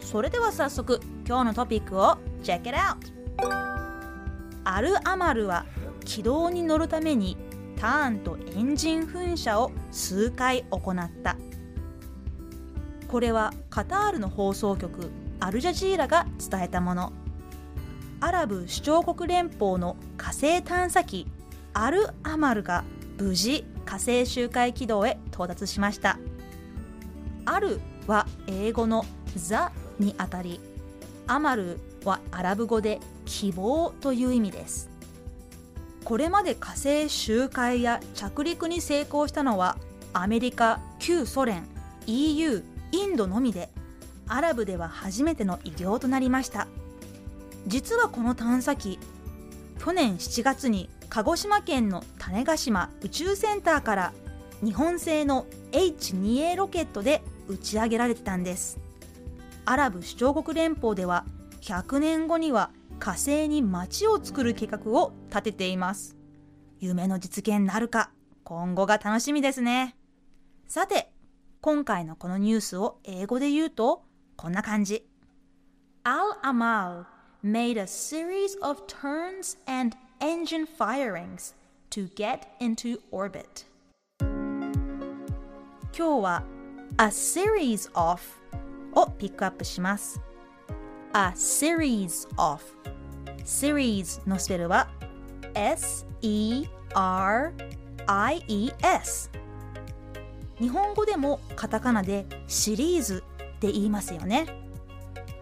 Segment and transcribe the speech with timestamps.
[0.00, 2.96] それでは早速今日のトピックを Check it out!
[4.64, 5.66] アルアマルは
[6.04, 7.36] 軌道に乗るために
[7.76, 11.36] ターンとエンジン噴射を数回行った。
[13.08, 17.12] これはカタールの放送局アルジャジーラが伝えたもの。
[18.20, 21.26] アラブ首長国連邦の火星探査機
[21.74, 22.84] アル・アマルが
[23.18, 26.18] 無事火星周回軌道へ到達しました。
[27.44, 29.04] アルは英語の
[29.36, 30.60] ザにあたり
[31.26, 34.90] アマルはアラブ語で希望という意味です。
[36.04, 39.78] これまで火星周回や着陸に成功したのは
[40.12, 41.66] アメリカ旧ソ連
[42.06, 43.70] EU インドのみで
[44.28, 46.66] アラブでは初めての偉業となりました。
[47.66, 48.98] 実はこの探査機
[49.82, 54.12] 去年7月に鹿児島県の種子島宇宙センターから
[54.62, 58.83] 日本製の H2A ロケットで打ち上げられてたんです。
[59.66, 61.24] アラブ首長国連邦では
[61.62, 66.16] 100年後には火星に街を作る計画を立てています。
[66.80, 68.10] 夢の実現なるか
[68.44, 69.96] 今後が楽しみですね。
[70.66, 71.10] さて
[71.62, 74.02] 今回のこのニュースを英語で言うと
[74.36, 75.06] こんな感じ。
[76.04, 77.06] Al-Amal
[77.42, 81.54] made a series of turns and engine firings
[81.88, 83.64] to get into orbit.
[85.96, 86.42] 今日は
[86.98, 88.20] a series of
[88.94, 90.20] をピックアップします。
[91.12, 92.62] A series of.
[93.44, 94.88] Series のスペルは
[95.54, 96.70] S-E-R-I-E-S
[100.58, 103.22] 日本語でもカタカナでシリーズ
[103.56, 104.46] って言いますよね。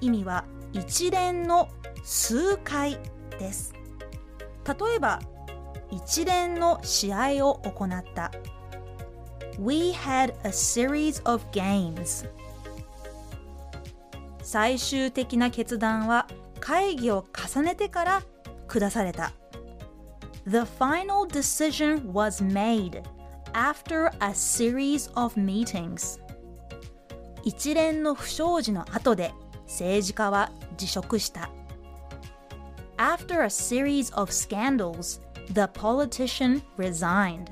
[0.00, 1.68] 意味は一連の
[2.04, 2.98] 数回
[3.38, 3.74] です。
[4.66, 5.20] 例えば
[5.90, 8.30] 一連の試合を行った。
[9.58, 12.28] We had a series of games.
[14.46, 16.28] 最終的な決断は
[16.60, 18.22] 会議を重ねてから
[18.68, 19.32] 下された
[20.46, 23.02] The final decision was made
[23.54, 26.20] after a series of meetings
[27.42, 29.32] 一連の不祥事の後で
[29.64, 31.50] 政治家は辞職した
[32.98, 37.46] After a series of scandals, the politician resigned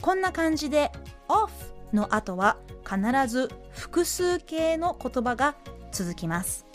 [0.00, 0.90] こんな感じで
[1.28, 5.54] off の後は必ず複数形の言葉が
[5.92, 6.66] 続きます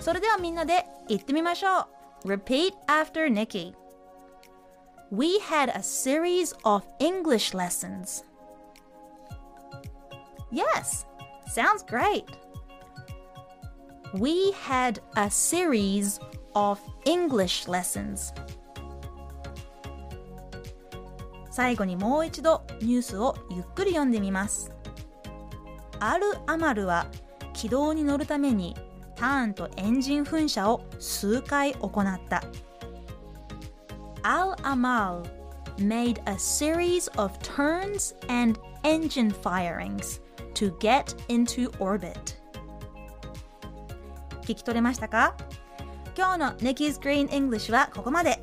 [0.00, 1.86] それではみんなで言ってみましょ
[2.24, 3.74] う Repeat after Nikki
[5.10, 8.24] We had a series of English lessons
[10.52, 11.06] Yes,
[11.46, 12.24] sounds great
[14.14, 16.20] We had a series
[16.54, 18.32] of English lessons
[21.50, 24.72] 最後にもう一度ニュースをゆっくり読んでみます。
[25.98, 27.06] アル・アマルは
[27.52, 28.76] 軌道に乗るために
[29.16, 32.42] ターンとエンジン噴射を数回行った。
[34.22, 35.22] Al Amal
[35.78, 40.20] made a series of turns and engine firings
[40.54, 42.38] to get into orbit.
[44.42, 45.34] 聞き取れましたか？
[46.16, 48.42] 今日の Nikki's Green English はここまで。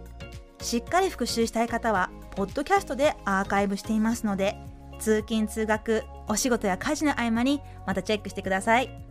[0.59, 4.55] しっかり復習したい方はポッドキャストでアーカイブしていますので
[4.99, 9.06] 通勤通学お仕事や家事の合間にまたチェックしてください。